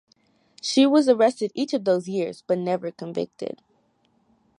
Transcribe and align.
She 0.63 0.87
was 0.87 1.07
arrested 1.07 1.51
each 1.53 1.75
of 1.75 1.85
those 1.85 2.07
years, 2.07 2.41
but 2.47 2.57
never 2.57 2.89
convicted. 2.89 3.61